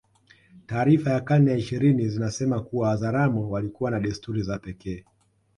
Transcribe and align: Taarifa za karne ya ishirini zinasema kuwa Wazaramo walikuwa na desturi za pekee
Taarifa 0.65 1.03
za 1.09 1.21
karne 1.21 1.51
ya 1.51 1.57
ishirini 1.57 2.07
zinasema 2.09 2.61
kuwa 2.63 2.89
Wazaramo 2.89 3.49
walikuwa 3.49 3.91
na 3.91 3.99
desturi 3.99 4.41
za 4.43 4.59
pekee 4.59 5.05